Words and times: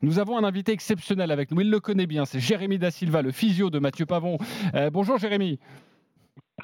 Nous 0.00 0.20
avons 0.20 0.38
un 0.38 0.44
invité 0.44 0.70
exceptionnel 0.70 1.32
avec 1.32 1.50
nous. 1.50 1.60
Il 1.60 1.70
le 1.70 1.80
connaît 1.80 2.06
bien. 2.06 2.24
C'est 2.24 2.38
Jérémy 2.38 2.78
Da 2.78 2.92
Silva, 2.92 3.20
le 3.20 3.32
physio 3.32 3.68
de 3.68 3.80
Mathieu 3.80 4.06
Pavon. 4.06 4.38
Euh, 4.74 4.90
bonjour 4.90 5.18
Jérémy. 5.18 5.58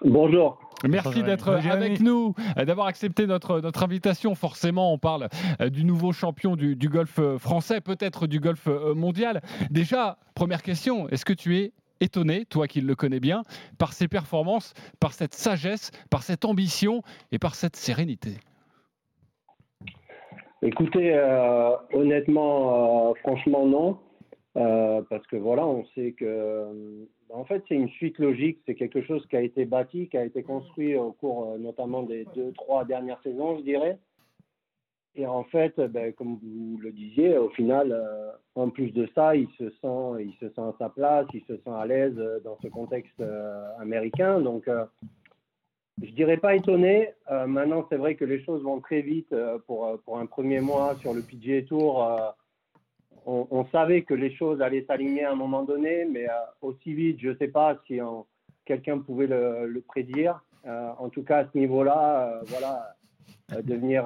Bonjour. 0.05 0.61
Merci 0.89 1.25
d'être 1.25 1.49
avec 1.49 1.99
nous, 1.99 2.35
euh, 2.57 2.65
d'avoir 2.65 2.87
accepté 2.87 3.27
notre, 3.27 3.61
notre 3.61 3.83
invitation. 3.83 4.37
Forcément, 4.37 4.93
on 4.93 4.99
parle 4.99 5.29
euh, 5.61 5.69
du 5.69 5.85
nouveau 5.85 6.13
champion 6.13 6.55
du, 6.55 6.77
du 6.77 6.89
golf 6.89 7.19
français, 7.39 7.81
peut-être 7.81 8.29
du 8.29 8.39
golf 8.39 8.69
mondial. 8.95 9.43
Déjà, 9.71 10.19
première 10.37 10.63
question, 10.63 11.09
est-ce 11.09 11.25
que 11.25 11.33
tu 11.33 11.57
es 11.57 11.73
étonné, 12.01 12.45
toi 12.45 12.69
qui 12.69 12.83
le 12.83 12.95
connais 12.95 13.21
bien, 13.21 13.43
par 13.79 13.95
ses 13.95 14.07
performances, 14.07 14.75
par 15.01 15.13
cette 15.13 15.35
sagesse, 15.35 15.91
par 16.09 16.23
cette 16.23 16.45
ambition 16.45 17.03
et 17.33 17.41
par 17.41 17.57
cette 17.57 17.75
sérénité? 17.75 18.39
Écoutez, 20.67 21.13
euh, 21.13 21.77
honnêtement, 21.93 23.11
euh, 23.11 23.15
franchement, 23.17 23.67
non. 23.67 23.99
Euh, 24.57 25.03
parce 25.11 25.27
que 25.27 25.37
voilà, 25.37 25.67
on 25.67 25.85
sait 25.95 26.13
que, 26.13 27.07
en 27.29 27.45
fait, 27.45 27.63
c'est 27.69 27.75
une 27.75 27.91
suite 27.91 28.19
logique. 28.19 28.61
C'est 28.65 28.75
quelque 28.75 29.03
chose 29.03 29.27
qui 29.27 29.37
a 29.37 29.43
été 29.43 29.67
bâti, 29.67 30.09
qui 30.09 30.17
a 30.17 30.25
été 30.25 30.43
construit 30.43 30.97
au 30.97 31.13
cours 31.13 31.59
notamment 31.59 32.03
des 32.03 32.27
deux, 32.35 32.53
trois 32.53 32.87
dernières 32.87 33.21
saisons, 33.23 33.59
je 33.59 33.63
dirais. 33.63 33.99
Et 35.17 35.27
en 35.27 35.45
fait, 35.45 35.79
ben, 35.79 36.15
comme 36.15 36.39
vous 36.43 36.79
le 36.81 36.93
disiez, 36.93 37.37
au 37.37 37.51
final, 37.51 37.95
en 38.55 38.71
plus 38.71 38.91
de 38.93 39.07
ça, 39.15 39.37
il 39.37 39.49
se 39.59 39.69
sent, 39.69 40.23
il 40.23 40.33
se 40.41 40.49
sent 40.49 40.63
à 40.63 40.75
sa 40.79 40.89
place, 40.89 41.27
il 41.35 41.43
se 41.43 41.57
sent 41.59 41.71
à 41.71 41.85
l'aise 41.85 42.19
dans 42.43 42.57
ce 42.63 42.69
contexte 42.69 43.23
américain. 43.79 44.41
Donc, 44.41 44.67
je 46.03 46.11
dirais 46.11 46.37
pas 46.37 46.55
étonné. 46.55 47.11
Euh, 47.31 47.47
maintenant, 47.47 47.87
c'est 47.89 47.97
vrai 47.97 48.17
que 48.17 48.25
les 48.25 48.43
choses 48.45 48.63
vont 48.63 48.81
très 48.81 49.01
vite 49.01 49.33
euh, 49.33 49.59
pour, 49.67 49.87
euh, 49.87 49.97
pour 50.05 50.19
un 50.19 50.27
premier 50.27 50.61
mois 50.61 50.97
sur 50.97 51.15
le 51.15 51.23
PGA 51.23 51.63
Tour. 51.63 52.35
On, 53.27 53.65
savait 53.73 54.03
que 54.03 54.13
les 54.13 54.35
choses 54.35 54.61
allaient 54.61 54.85
s'aligner 54.85 55.25
à 55.25 55.33
un 55.33 55.35
moment 55.35 55.63
donné, 55.63 56.05
mais 56.05 56.27
aussi 56.61 56.93
vite, 56.93 57.19
je 57.21 57.31
ne 57.31 57.35
sais 57.37 57.49
pas 57.49 57.79
si 57.87 57.99
quelqu'un 58.67 58.99
pouvait 58.99 59.27
le, 59.27 59.83
prédire. 59.89 60.45
en 60.67 61.09
tout 61.09 61.23
cas, 61.23 61.39
à 61.39 61.45
ce 61.51 61.57
niveau-là, 61.57 62.43
voilà, 62.49 62.95
devenir 63.63 64.05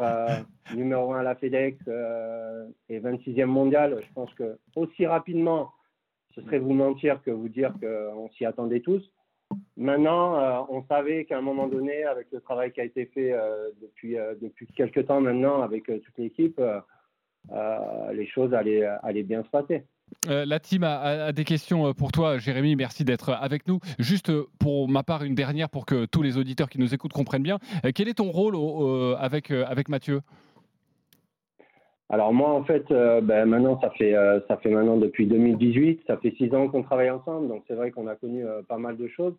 numéro 0.72 1.14
un 1.14 1.18
à 1.18 1.22
la 1.24 1.34
FedEx 1.34 1.76
et 2.88 3.00
26e 3.00 3.46
mondial, 3.46 3.98
je 4.06 4.12
pense 4.14 4.32
que 4.34 4.56
aussi 4.76 5.04
rapidement, 5.04 5.72
ce 6.36 6.40
serait 6.42 6.60
vous 6.60 6.74
mentir 6.74 7.20
que 7.24 7.32
vous 7.32 7.48
dire 7.48 7.74
qu'on 7.80 8.30
s'y 8.30 8.44
attendait 8.44 8.78
tous. 8.78 9.02
Maintenant, 9.76 10.38
euh, 10.38 10.60
on 10.68 10.84
savait 10.86 11.24
qu'à 11.24 11.38
un 11.38 11.40
moment 11.40 11.68
donné, 11.68 12.04
avec 12.04 12.26
le 12.32 12.40
travail 12.40 12.72
qui 12.72 12.80
a 12.80 12.84
été 12.84 13.06
fait 13.06 13.32
euh, 13.32 13.70
depuis, 13.80 14.18
euh, 14.18 14.34
depuis 14.40 14.66
quelques 14.66 15.06
temps 15.06 15.20
maintenant 15.20 15.62
avec 15.62 15.84
toute 15.84 16.18
l'équipe, 16.18 16.60
les 18.12 18.26
choses 18.26 18.52
allaient, 18.52 18.84
allaient, 19.02 19.22
bien 19.22 19.42
se 19.44 19.48
passer. 19.48 19.84
la 20.26 20.58
team 20.58 20.82
a, 20.82 21.32
des 21.32 21.44
questions 21.44 21.94
pour 21.94 22.12
toi, 22.12 22.38
Jérémy. 22.38 22.76
Merci 22.76 23.04
d'être 23.04 23.32
avec 23.32 23.66
nous. 23.68 23.78
Juste 23.98 24.32
pour 24.58 24.88
ma 24.88 25.02
part, 25.02 25.22
une 25.22 25.34
dernière 25.34 25.70
pour 25.70 25.86
que 25.86 26.04
tous 26.06 26.22
les 26.22 26.36
auditeurs 26.36 26.68
qui 26.68 26.78
nous 26.78 26.92
écoutent 26.92 27.12
comprennent 27.12 27.42
bien. 27.42 27.58
quel 27.94 28.08
est 28.08 28.14
ton 28.18 28.30
rôle 28.30 28.56
avec, 29.18 29.50
avec 29.50 29.88
Mathieu? 29.88 30.20
Alors 32.10 32.32
moi 32.32 32.50
en 32.50 32.64
fait 32.64 32.84
ben, 32.88 33.44
maintenant 33.46 33.80
ça 33.80 33.90
fait 33.90 34.14
ça 34.48 34.56
fait 34.58 34.70
maintenant 34.70 34.96
depuis 34.96 35.26
2018 35.26 36.02
ça 36.06 36.16
fait 36.16 36.34
six 36.36 36.54
ans 36.54 36.68
qu'on 36.68 36.82
travaille 36.82 37.10
ensemble 37.10 37.48
donc 37.48 37.64
c'est 37.68 37.74
vrai 37.74 37.90
qu'on 37.90 38.06
a 38.06 38.16
connu 38.16 38.44
pas 38.68 38.78
mal 38.78 38.96
de 38.96 39.08
choses 39.08 39.34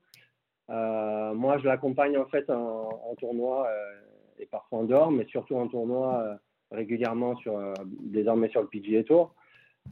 euh, 0.69 1.33
moi, 1.33 1.57
je 1.57 1.65
l'accompagne 1.65 2.17
en 2.17 2.25
fait 2.25 2.49
en, 2.49 3.15
tournoi 3.19 3.67
euh, 3.67 3.99
et 4.39 4.45
parfois 4.45 4.79
en 4.79 4.83
dehors, 4.83 5.11
mais 5.11 5.25
surtout 5.25 5.55
en 5.55 5.67
tournoi 5.67 6.21
euh, 6.21 6.35
régulièrement 6.71 7.35
sur, 7.37 7.59
désormais 8.01 8.49
sur 8.49 8.61
le 8.61 8.67
PGA 8.67 9.03
Tour. 9.03 9.33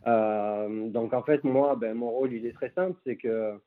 donc 0.06 1.14
en 1.14 1.24
fait, 1.24 1.44
moi, 1.44 1.76
ben, 1.76 1.96
mon 1.96 2.12
rôle, 2.12 2.34
il 2.34 2.46
est 2.46 2.54
très 2.54 2.70
simple, 2.72 2.98
c'est 3.06 3.16
que 3.16 3.60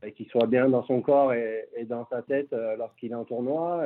ben, 0.00 0.12
qu'il 0.12 0.26
soit 0.28 0.46
bien 0.46 0.68
dans 0.68 0.84
son 0.84 1.02
corps 1.02 1.34
et, 1.34 1.68
dans 1.84 2.06
sa 2.08 2.22
tête 2.22 2.54
lorsqu'il 2.78 3.12
est 3.12 3.16
en 3.16 3.24
tournoi. 3.24 3.84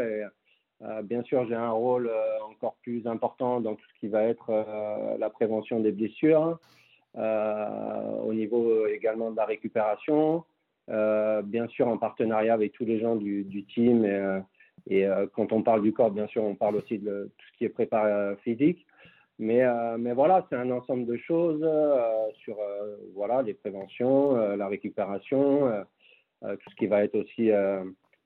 Bien 1.05 1.22
sûr, 1.22 1.47
j'ai 1.49 1.55
un 1.55 1.71
rôle 1.71 2.11
encore 2.50 2.77
plus 2.83 3.06
important 3.06 3.61
dans 3.61 3.75
tout 3.75 3.84
ce 3.94 4.00
qui 4.00 4.09
va 4.09 4.22
être 4.25 4.53
la 5.19 5.31
prévention 5.31 5.81
des 5.81 5.93
blessures, 5.93 6.59
au 7.16 8.33
niveau 8.33 8.87
également 8.87 9.31
de 9.31 9.37
la 9.37 9.44
récupération, 9.44 10.44
euh, 10.91 11.43
bien 11.43 11.69
sûr 11.69 11.87
en 11.87 11.99
partenariat 11.99 12.55
avec 12.55 12.72
tous 12.72 12.84
les 12.84 12.99
gens 12.99 13.16
du, 13.16 13.65
team. 13.75 14.05
Et, 14.05 14.11
euh, 14.11 14.41
et 14.87 15.06
euh, 15.06 15.27
quand 15.34 15.53
on 15.53 15.62
parle 15.62 15.83
du 15.83 15.93
corps, 15.93 16.11
bien 16.11 16.27
sûr, 16.28 16.43
on 16.43 16.55
parle 16.55 16.77
aussi 16.77 16.99
de 16.99 17.31
tout 17.37 17.47
ce 17.53 17.59
qui 17.59 17.65
est 17.65 17.69
préparé 17.69 18.37
physique. 18.43 18.87
Mais, 19.41 19.62
mais 19.99 20.15
voilà, 20.15 20.45
c'est 20.50 20.56
un 20.56 20.69
ensemble 20.72 21.06
de 21.06 21.16
choses 21.16 21.65
sur 22.39 22.56
voilà, 23.15 23.41
les 23.43 23.55
préventions, 23.55 24.34
la 24.56 24.66
récupération, 24.66 25.71
tout 26.43 26.71
ce 26.71 26.75
qui 26.75 26.89
va 26.89 27.05
être 27.05 27.15
aussi 27.15 27.53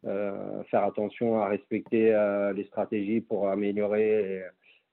faire 0.03 0.85
attention 0.85 1.41
à 1.41 1.49
respecter 1.49 2.11
les 2.55 2.65
stratégies 2.65 3.21
pour 3.21 3.49
améliorer 3.49 4.43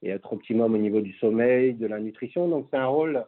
et, 0.04 0.10
être 0.10 0.32
optimum 0.32 0.76
au 0.76 0.78
niveau 0.78 1.02
du 1.02 1.14
sommeil, 1.14 1.74
de 1.74 1.88
la 1.88 2.00
nutrition. 2.00 2.48
Donc 2.48 2.68
c'est 2.72 2.78
un 2.78 2.86
rôle 2.86 3.26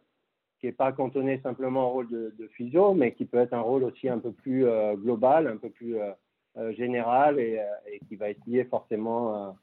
qui 0.61 0.67
n'est 0.67 0.73
pas 0.73 0.91
cantonné 0.91 1.41
simplement 1.41 1.87
au 1.87 1.93
rôle 1.93 2.09
de, 2.09 2.47
physio, 2.55 2.93
mais 2.93 3.13
qui 3.13 3.25
peut 3.25 3.39
être 3.39 3.53
un 3.53 3.61
rôle 3.61 3.83
aussi 3.83 4.07
un 4.07 4.19
peu 4.19 4.31
plus 4.31 4.67
euh, 4.67 4.95
global, 4.95 5.47
un 5.47 5.57
peu 5.57 5.71
plus 5.71 5.97
euh, 5.97 6.11
euh, 6.57 6.71
général 6.73 7.39
et, 7.39 7.59
et, 7.91 7.99
qui 8.07 8.15
va 8.15 8.29
être 8.29 8.45
lié 8.45 8.63
forcément 8.65 9.55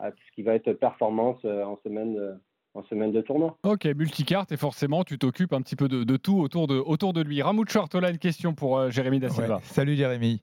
à 0.00 0.10
tout 0.10 0.22
ce 0.28 0.34
qui 0.34 0.42
va 0.42 0.54
être 0.54 0.72
performance 0.72 1.44
en 1.44 1.78
semaine 1.84 2.40
en 2.74 2.84
semaine 2.84 3.10
de 3.10 3.20
tournoi. 3.20 3.56
Ok, 3.64 3.84
multicarte 3.96 4.52
et 4.52 4.56
forcément 4.56 5.02
tu 5.02 5.18
t'occupes 5.18 5.52
un 5.52 5.60
petit 5.60 5.74
peu 5.74 5.88
de, 5.88 6.16
tout 6.16 6.38
autour 6.38 6.68
de, 6.68 6.76
autour 6.76 7.12
de 7.12 7.20
lui. 7.20 7.42
Ramoud 7.42 7.68
Shortola, 7.68 8.10
une 8.10 8.18
question 8.18 8.54
pour 8.54 8.78
euh, 8.78 8.90
Jérémy 8.90 9.18
Da 9.18 9.28
Silva. 9.28 9.60
salut 9.64 9.96
Jérémy. 9.96 10.40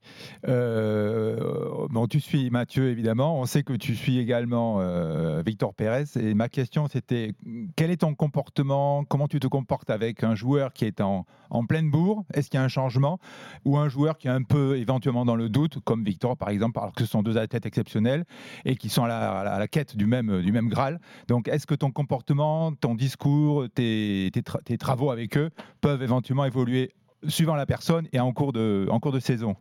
Euh, 0.47 1.87
bon, 1.89 2.07
tu 2.07 2.19
suis 2.19 2.49
Mathieu 2.49 2.89
évidemment. 2.89 3.39
On 3.39 3.45
sait 3.45 3.63
que 3.63 3.73
tu 3.73 3.95
suis 3.95 4.19
également 4.19 4.81
euh, 4.81 5.41
Victor 5.45 5.73
Pérez. 5.73 6.03
Et 6.19 6.33
ma 6.33 6.49
question 6.49 6.87
c'était 6.87 7.33
quel 7.77 7.91
est 7.91 7.97
ton 7.97 8.13
comportement? 8.13 9.05
Comment 9.05 9.29
tu 9.29 9.39
te 9.39 9.47
comportes 9.47 9.89
avec 9.89 10.23
un 10.23 10.35
joueur 10.35 10.73
qui 10.73 10.83
est 10.83 10.99
en, 10.99 11.25
en 11.49 11.65
pleine 11.65 11.89
bourre? 11.89 12.25
Est-ce 12.33 12.49
qu'il 12.49 12.59
y 12.59 12.61
a 12.61 12.65
un 12.65 12.67
changement? 12.67 13.19
Ou 13.63 13.77
un 13.77 13.87
joueur 13.87 14.17
qui 14.17 14.27
est 14.27 14.31
un 14.31 14.43
peu 14.43 14.77
éventuellement 14.77 15.23
dans 15.23 15.35
le 15.37 15.47
doute, 15.47 15.79
comme 15.85 16.03
Victor 16.03 16.35
par 16.35 16.49
exemple, 16.49 16.77
alors 16.79 16.93
que 16.93 17.05
ce 17.05 17.09
sont 17.09 17.23
deux 17.23 17.37
athlètes 17.37 17.65
exceptionnels 17.65 18.25
et 18.65 18.75
qui 18.75 18.89
sont 18.89 19.05
à 19.05 19.07
la, 19.07 19.39
à 19.39 19.59
la 19.59 19.67
quête 19.69 19.95
du 19.95 20.07
même, 20.07 20.41
du 20.41 20.51
même 20.51 20.67
Graal. 20.67 20.99
Donc 21.29 21.47
est-ce 21.47 21.65
que 21.65 21.75
ton 21.75 21.89
comportement 21.91 22.16
ton 22.23 22.95
discours, 22.95 23.65
tes, 23.73 24.31
travaux 24.79 25.11
avec 25.11 25.37
eux 25.37 25.49
peuvent 25.81 26.01
éventuellement 26.03 26.45
évoluer 26.45 26.91
suivant 27.27 27.55
la 27.55 27.65
personne 27.65 28.07
et 28.13 28.19
en 28.19 28.31
cours 28.33 28.53
de, 28.53 29.19
saison 29.19 29.55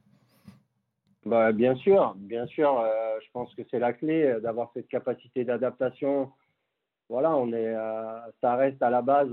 bah, 1.25 1.53
Bien 1.53 1.75
sûr, 1.77 2.15
bien 2.17 2.47
sûr. 2.47 2.79
Euh, 2.79 3.19
je 3.25 3.31
pense 3.33 3.55
que 3.55 3.63
c'est 3.71 3.79
la 3.79 3.93
clé 3.93 4.23
euh, 4.23 4.41
d'avoir 4.41 4.71
cette 4.75 4.89
capacité 4.89 5.45
d'adaptation. 5.45 6.31
Voilà, 7.09 7.37
on 7.37 7.53
est, 7.53 7.75
euh, 7.75 8.19
ça 8.41 8.57
reste 8.57 8.83
à 8.83 8.91
la 8.91 9.01
base, 9.03 9.31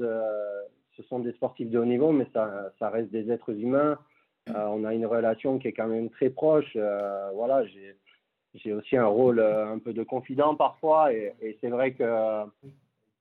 ce 0.95 1.03
sont 1.03 1.19
des 1.19 1.31
sportifs 1.33 1.71
de 1.71 1.79
haut 1.79 1.85
niveau, 1.85 2.11
mais 2.11 2.27
ça, 2.33 2.71
reste 2.81 3.09
des 3.09 3.31
êtres 3.31 3.51
humains. 3.51 3.97
on 4.47 4.83
a 4.83 4.93
une 4.93 5.07
relation 5.07 5.57
qui 5.57 5.69
est 5.69 5.73
quand 5.73 5.87
même 5.87 6.11
très 6.11 6.29
proche. 6.29 6.77
voilà, 7.33 7.63
j'ai 8.53 8.73
aussi 8.73 8.95
un 8.95 9.07
rôle 9.07 9.39
un 9.39 9.79
peu 9.79 9.91
de 9.91 10.03
confident 10.03 10.53
parfois, 10.53 11.11
et 11.13 11.57
c'est 11.61 11.69
vrai 11.69 11.93
que 11.93 12.45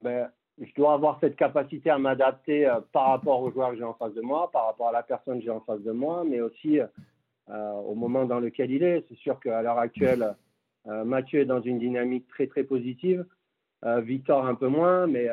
ben, 0.02 0.28
je 0.60 0.72
dois 0.74 0.94
avoir 0.94 1.18
cette 1.20 1.36
capacité 1.36 1.90
à 1.90 1.98
m'adapter 1.98 2.66
euh, 2.66 2.80
par 2.92 3.08
rapport 3.08 3.40
aux 3.40 3.50
joueurs 3.50 3.70
que 3.70 3.76
j'ai 3.76 3.84
en 3.84 3.94
face 3.94 4.14
de 4.14 4.20
moi, 4.20 4.50
par 4.50 4.66
rapport 4.66 4.88
à 4.88 4.92
la 4.92 5.02
personne 5.02 5.38
que 5.38 5.44
j'ai 5.44 5.50
en 5.50 5.60
face 5.60 5.82
de 5.82 5.92
moi, 5.92 6.24
mais 6.26 6.40
aussi 6.40 6.80
euh, 6.80 7.72
au 7.72 7.94
moment 7.94 8.24
dans 8.24 8.38
lequel 8.38 8.70
il 8.70 8.82
est. 8.82 9.04
C'est 9.08 9.16
sûr 9.16 9.40
qu'à 9.40 9.62
l'heure 9.62 9.78
actuelle, 9.78 10.34
euh, 10.86 11.04
Mathieu 11.04 11.40
est 11.40 11.46
dans 11.46 11.62
une 11.62 11.78
dynamique 11.78 12.28
très 12.28 12.46
très 12.46 12.64
positive, 12.64 13.24
Victor 13.84 14.46
un 14.46 14.54
peu 14.54 14.68
moins, 14.68 15.08
mais, 15.08 15.26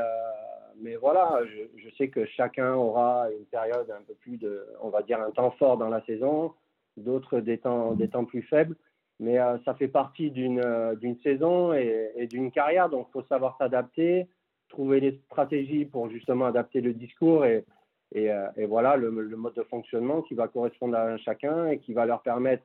mais 0.82 0.96
voilà, 0.96 1.42
je, 1.46 1.88
je, 1.88 1.96
sais 1.98 2.08
que 2.08 2.26
chacun 2.26 2.74
aura 2.74 3.28
une 3.30 3.46
période 3.46 3.92
un 3.92 4.02
peu 4.02 4.16
plus 4.16 4.38
de, 4.38 4.66
on 4.82 4.90
va 4.90 5.04
dire, 5.04 5.22
un 5.22 5.30
temps 5.30 5.52
fort 5.52 5.78
dans 5.78 5.90
la 5.90 6.04
saison, 6.06 6.56
d'autres 6.98 7.42
des 7.42 7.60
temps, 7.60 7.94
des 7.94 8.10
temps 8.10 8.26
plus 8.26 8.42
faibles. 8.42 8.76
Mais 9.20 9.38
ça 9.66 9.76
fait 9.76 9.88
partie 9.88 10.32
d'une 10.32 11.18
saison 11.22 11.74
et, 11.74 12.10
et 12.16 12.26
d'une 12.26 12.52
carrière, 12.52 12.90
donc 12.90 13.06
il 13.10 13.12
faut 13.12 13.28
savoir 13.28 13.56
s'adapter 13.60 14.28
trouver 14.70 15.00
les 15.00 15.20
stratégies 15.26 15.86
pour 15.86 16.10
justement 16.10 16.46
adapter 16.46 16.82
le 16.82 16.94
discours 16.94 17.46
et, 17.46 17.66
et, 18.14 18.32
euh, 18.32 18.48
voilà 18.68 18.96
le, 18.96 19.12
mode 19.12 19.54
de 19.54 19.64
fonctionnement 19.64 20.22
qui 20.22 20.34
va 20.34 20.48
correspondre 20.48 20.96
à 20.96 21.18
chacun 21.18 21.68
et 21.68 21.80
qui 21.80 21.94
va 21.94 22.06
leur 22.06 22.22
permettre 22.22 22.64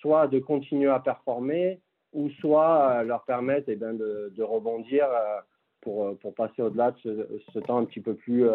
soit 0.00 0.28
de 0.28 0.38
continuer 0.38 0.90
à 0.90 1.00
performer 1.00 1.80
ou 2.12 2.30
soit 2.30 2.90
euh, 2.90 3.02
leur 3.02 3.24
permettre 3.24 3.68
eh 3.68 3.76
ben, 3.76 3.94
de, 3.94 4.42
rebondir 4.42 5.04
euh, 5.04 5.40
pour, 5.80 6.16
pour 6.18 6.34
passer 6.34 6.62
au-delà 6.62 6.92
de 6.92 6.98
ce, 6.98 7.42
ce, 7.52 7.58
temps 7.58 7.78
un 7.78 7.84
petit 7.84 8.00
peu 8.00 8.14
plus, 8.14 8.48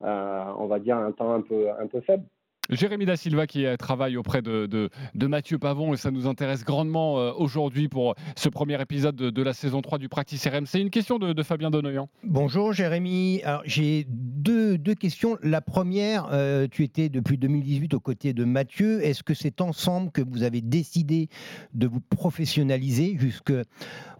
on 0.00 0.66
va 0.66 0.78
dire, 0.78 0.96
un 0.96 1.12
temps 1.12 1.32
un 1.32 1.42
peu, 1.42 1.70
un 1.70 1.86
peu 1.86 2.00
faible. 2.00 2.24
Jérémy 2.70 3.04
Da 3.04 3.16
Silva 3.16 3.46
qui 3.46 3.66
travaille 3.78 4.16
auprès 4.16 4.40
de, 4.42 4.66
de, 4.66 5.26
Mathieu 5.26 5.58
Pavon 5.58 5.94
et 5.94 5.96
ça 5.96 6.10
nous 6.10 6.26
intéresse 6.26 6.64
grandement 6.64 7.18
euh, 7.18 7.32
aujourd'hui 7.36 7.88
pour 7.88 8.14
ce 8.36 8.48
premier 8.48 8.80
épisode 8.80 9.16
de, 9.16 9.42
la 9.42 9.52
saison 9.52 9.82
3 9.82 9.98
du 9.98 10.08
Practice 10.08 10.46
RM. 10.46 10.66
C'est 10.66 10.80
une 10.80 10.90
question 10.90 11.18
de, 11.18 11.42
Fabien 11.42 11.70
Donoyan. 11.70 12.08
Bonjour 12.22 12.72
Jérémy. 12.72 13.42
J'ai 13.64 14.06
deux, 14.08 14.78
deux, 14.78 14.94
questions. 14.94 15.36
La 15.42 15.60
première, 15.60 16.28
euh, 16.32 16.66
tu 16.70 16.84
étais 16.84 17.08
depuis 17.08 17.36
2018 17.36 17.94
aux 17.94 18.00
côtés 18.00 18.32
de 18.32 18.44
Mathieu. 18.44 19.04
Est-ce 19.04 19.22
que 19.22 19.34
c'est 19.34 19.60
ensemble 19.60 20.10
que 20.10 20.22
vous 20.22 20.42
avez 20.42 20.62
décidé 20.62 21.28
de 21.74 21.86
vous 21.86 22.00
professionnaliser 22.00 23.16
jusque 23.18 23.52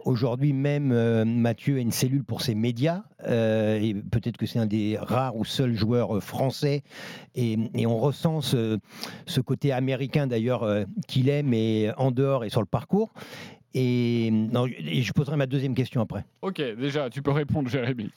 Aujourd'hui 0.05 0.53
même, 0.53 0.93
euh, 0.93 1.25
Mathieu 1.25 1.79
a 1.79 1.81
une 1.81 1.91
cellule 1.91 2.25
pour 2.25 2.43
ses 2.43 2.55
médias, 2.55 3.05
euh, 3.27 3.79
et 3.81 3.95
peut-être 3.95 4.37
que 4.37 4.45
c'est 4.45 4.59
un 4.59 4.67
des 4.67 4.99
rares 5.01 5.35
ou 5.35 5.47
seuls 5.47 5.73
joueurs 5.73 6.17
euh, 6.17 6.21
français, 6.21 6.83
et, 7.35 7.57
on 7.87 7.97
ressent 7.97 8.43
ce, 8.43 8.79
côté 9.41 9.73
américain 9.73 10.27
d'ailleurs 10.27 10.67
qu'il 11.09 11.31
aime, 11.31 11.55
et 11.55 11.91
en 11.97 12.11
dehors 12.11 12.45
et 12.45 12.51
sur 12.51 12.61
le 12.61 12.67
parcours. 12.67 13.15
Et, 13.73 14.31
non, 14.31 14.67
je 14.67 15.13
poserai 15.13 15.37
ma 15.37 15.47
deuxième 15.47 15.75
question 15.75 16.03
après. 16.03 16.25
Ok, 16.43 16.61
déjà, 16.61 17.09
tu 17.09 17.23
peux 17.23 17.31
répondre, 17.31 17.69
Jérémy. 17.69 18.11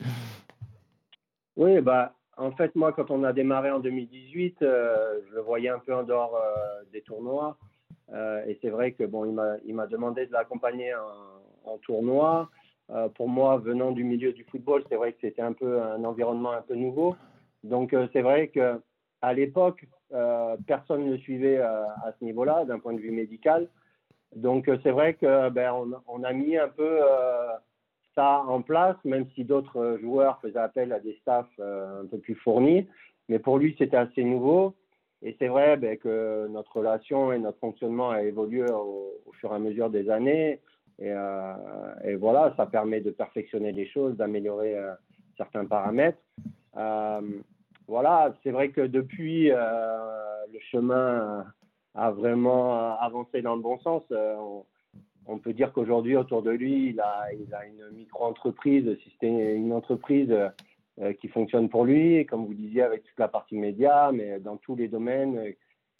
Oui, 1.56 1.80
bah, 1.80 2.13
en 2.36 2.51
fait, 2.51 2.75
moi, 2.75 2.92
quand 2.92 3.12
on 3.12 3.24
a 3.24 3.31
démarré 3.31 3.72
en 3.72 3.80
2018, 3.80 4.57
je 4.62 5.36
le 5.36 5.42
voyais 5.42 5.69
un 5.69 5.80
peu 5.80 5.95
en 5.95 6.04
dehors 6.04 6.38
des 6.92 7.01
tournois. 7.01 7.57
et 8.13 8.57
c'est 8.62 8.69
vrai 8.69 8.92
que 8.92 9.06
bon, 9.06 9.25
il 9.66 9.74
m'a 9.74 9.88
demandé 9.88 10.25
de 10.28 10.34
l'accompagner 10.34 10.94
en, 10.94 11.37
en 11.67 11.77
tournoi. 11.77 12.49
Euh, 12.89 13.09
pour 13.09 13.27
moi, 13.27 13.57
venant 13.57 13.91
du 13.91 14.03
milieu 14.03 14.31
du 14.31 14.43
football, 14.45 14.83
c'est 14.89 14.95
vrai 14.95 15.11
que 15.11 15.19
c'était 15.21 15.41
un 15.41 15.53
peu 15.53 15.81
un 15.81 16.03
environnement 16.03 16.51
un 16.51 16.61
peu 16.61 16.75
nouveau. 16.75 17.15
Donc 17.63 17.93
euh, 17.93 18.07
c'est 18.13 18.21
vrai 18.21 18.47
que 18.47 18.79
à 19.21 19.33
l'époque, 19.33 19.85
euh, 20.13 20.55
personne 20.67 21.05
ne 21.05 21.17
suivait 21.17 21.57
à 21.57 22.13
ce 22.17 22.23
niveau-là, 22.23 22.65
d'un 22.65 22.79
point 22.79 22.93
de 22.93 22.99
vue 22.99 23.11
médical. 23.11 23.67
Donc 24.35 24.69
c'est 24.83 24.91
vrai 24.91 25.15
que 25.15 25.49
ben, 25.49 25.73
a 26.23 26.33
mis 26.33 26.57
un 26.57 26.67
peu 26.67 26.99
ça 28.13 28.43
en 28.47 28.61
place, 28.61 28.95
même 29.03 29.25
si 29.33 29.43
d'autres 29.43 29.97
joueurs 30.01 30.39
faisaient 30.41 30.59
appel 30.59 30.93
à 30.93 30.99
des 30.99 31.17
staffs 31.21 31.59
un 31.59 32.05
peu 32.05 32.19
plus 32.19 32.35
fournis. 32.35 32.87
Mais 33.29 33.39
pour 33.39 33.57
lui, 33.57 33.75
c'était 33.77 33.97
assez 33.97 34.23
nouveau. 34.23 34.75
Et 35.23 35.35
c'est 35.39 35.47
vrai 35.47 35.77
ben, 35.77 35.97
que 35.97 36.47
notre 36.49 36.77
relation 36.77 37.33
et 37.33 37.39
notre 37.39 37.59
fonctionnement 37.59 38.11
a 38.11 38.21
évolué 38.21 38.69
au, 38.71 39.13
fur 39.33 39.51
et 39.51 39.55
à 39.55 39.59
mesure 39.59 39.89
des 39.89 40.09
années. 40.09 40.59
Et, 40.99 41.11
euh, 41.11 41.53
et, 42.03 42.15
voilà, 42.15 42.53
ça 42.57 42.65
permet 42.65 43.01
de 43.01 43.11
perfectionner 43.11 43.71
les 43.71 43.88
choses, 43.88 44.15
d'améliorer 44.17 44.77
euh, 44.77 44.94
certains 45.38 45.65
paramètres. 45.65 46.17
Euh, 46.75 47.21
voilà, 47.88 48.35
c'est 48.44 48.51
vrai 48.51 48.69
que 48.69 48.81
depuis, 48.81 49.49
le 49.49 50.59
chemin 50.71 51.45
a 51.95 52.11
vraiment 52.11 52.99
avancé 52.99 53.41
dans 53.41 53.55
le 53.55 53.61
bon 53.61 53.79
sens. 53.79 54.03
On, 55.25 55.38
peut 55.39 55.53
dire 55.53 55.71
qu'aujourd'hui, 55.71 56.17
autour 56.17 56.41
de 56.41 56.51
lui, 56.51 56.89
il 56.89 57.00
a, 57.00 57.29
une 57.33 57.95
micro-entreprise, 57.95 58.97
si 59.03 59.09
c'était 59.11 59.55
une 59.55 59.71
entreprise 59.71 60.35
qui 61.21 61.29
fonctionne 61.29 61.69
pour 61.69 61.85
lui, 61.85 62.25
comme 62.25 62.45
vous 62.45 62.53
disiez, 62.53 62.81
avec 62.81 63.03
toute 63.03 63.19
la 63.19 63.29
partie 63.29 63.57
média, 63.57 64.11
mais 64.13 64.39
dans 64.41 64.57
tous 64.57 64.75
les 64.75 64.89
domaines 64.89 65.53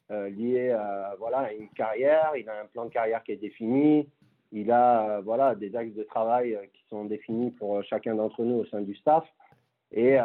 liés 0.10 0.78
voilà, 1.20 1.38
à 1.38 1.54
une 1.54 1.70
carrière. 1.70 2.34
Il 2.38 2.50
a 2.50 2.64
un 2.64 2.66
plan 2.66 2.84
de 2.84 2.92
carrière 2.92 3.24
qui 3.24 3.32
est 3.32 3.38
défini. 3.38 4.10
Il 4.52 4.72
a 4.72 5.10
euh, 5.10 5.22
voilà, 5.22 5.56
des 5.56 5.76
axes 5.76 5.94
de 5.94 6.04
travail 6.04 6.56
euh, 6.56 6.62
qui 6.74 6.84
sont 6.90 7.06
définis 7.06 7.52
pour 7.52 7.78
euh, 7.78 7.82
chacun 7.84 8.16
d'entre 8.16 8.44
nous 8.44 8.56
au 8.56 8.66
sein 8.66 8.82
du 8.82 8.96
staff. 8.96 9.26
Et, 9.92 10.18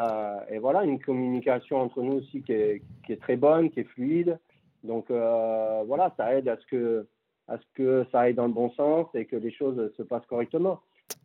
et, 0.51 0.59
voilà, 0.59 0.83
une 0.83 0.99
communication 0.99 1.77
entre 1.77 2.03
nous 2.03 2.15
aussi 2.15 2.43
qui 2.43 2.53
est, 2.53 2.83
qui 3.07 3.13
est 3.13 3.21
très 3.21 3.37
bonne, 3.37 3.71
qui 3.71 3.79
est 3.79 3.85
fluide. 3.85 4.37
Donc 4.83 5.09
voilà, 5.09 6.13
ça 6.17 6.35
aide 6.35 6.49
à 6.49 6.57
ce, 6.57 6.67
que, 6.67 7.07
à 7.47 7.59
ce 7.59 7.63
que 7.75 8.05
ça 8.11 8.23
aille 8.23 8.35
dans 8.35 8.49
le 8.49 8.53
bon 8.53 8.71
sens 8.71 9.07
et 9.15 9.25
que 9.25 9.37
les 9.37 9.53
choses 9.53 9.93
se 9.97 10.03
passent 10.03 10.27
correctement. 10.27 10.81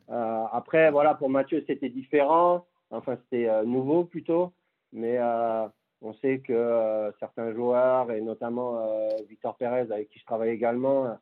après, 0.07 0.91
voilà, 0.91 1.15
pour 1.15 1.31
Mathieu, 1.31 1.63
c'était 1.65 1.89
différent. 1.89 2.67
Enfin, 2.91 3.17
c'était 3.23 3.65
nouveau 3.65 4.03
plutôt. 4.03 4.53
Mais 4.93 5.17
on 6.03 6.13
sait 6.21 6.38
que 6.38 7.11
certains 7.19 7.55
joueurs, 7.55 8.11
et 8.11 8.21
notamment 8.21 8.79
Victor 9.27 9.57
Pérez, 9.57 9.91
avec 9.91 10.09
qui 10.09 10.19
je 10.19 10.25
travaille 10.25 10.51
également, 10.51 11.17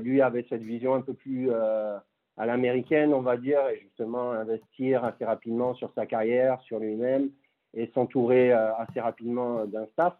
lui 0.00 0.20
avait 0.20 0.46
cette 0.48 0.62
vision 0.62 0.94
un 0.94 1.00
peu 1.00 1.14
plus 1.14 1.50
euh, 1.50 1.96
à 2.36 2.46
l'américaine, 2.46 3.14
on 3.14 3.20
va 3.20 3.36
dire, 3.36 3.60
et 3.68 3.78
justement 3.80 4.32
investir 4.32 5.04
assez 5.04 5.24
rapidement 5.24 5.74
sur 5.74 5.92
sa 5.94 6.06
carrière, 6.06 6.60
sur 6.62 6.78
lui-même, 6.78 7.30
et 7.74 7.90
s'entourer 7.94 8.52
euh, 8.52 8.74
assez 8.76 9.00
rapidement 9.00 9.66
d'un 9.66 9.86
staff. 9.92 10.14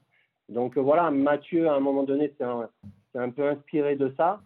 Donc 0.49 0.78
voilà, 0.78 1.10
Mathieu, 1.10 1.69
à 1.69 1.75
un 1.75 1.81
moment 1.81 2.05
donné, 2.05 2.32
c'est 2.38 2.44
un, 2.44 3.31
peu 3.31 3.49
inspiré 3.49 3.96
de 3.96 4.12
ça. 4.16 4.40